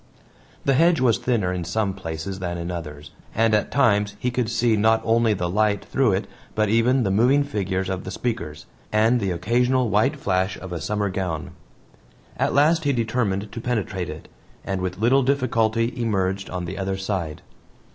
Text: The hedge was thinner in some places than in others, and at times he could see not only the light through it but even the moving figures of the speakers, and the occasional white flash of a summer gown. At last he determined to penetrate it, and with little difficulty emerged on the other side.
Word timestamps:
The 0.65 0.73
hedge 0.73 0.99
was 0.99 1.19
thinner 1.19 1.53
in 1.53 1.63
some 1.63 1.93
places 1.93 2.39
than 2.39 2.57
in 2.57 2.71
others, 2.71 3.11
and 3.35 3.53
at 3.53 3.69
times 3.69 4.15
he 4.17 4.31
could 4.31 4.49
see 4.49 4.75
not 4.75 4.99
only 5.05 5.35
the 5.35 5.47
light 5.47 5.85
through 5.85 6.13
it 6.13 6.25
but 6.55 6.69
even 6.69 7.03
the 7.03 7.11
moving 7.11 7.43
figures 7.43 7.87
of 7.87 8.03
the 8.03 8.09
speakers, 8.09 8.65
and 8.91 9.19
the 9.19 9.29
occasional 9.29 9.91
white 9.91 10.15
flash 10.15 10.57
of 10.59 10.71
a 10.73 10.81
summer 10.81 11.09
gown. 11.11 11.51
At 12.35 12.55
last 12.55 12.83
he 12.83 12.93
determined 12.93 13.51
to 13.51 13.61
penetrate 13.61 14.09
it, 14.09 14.27
and 14.65 14.81
with 14.81 14.97
little 14.97 15.21
difficulty 15.21 15.93
emerged 15.95 16.49
on 16.49 16.65
the 16.65 16.79
other 16.79 16.97
side. 16.97 17.43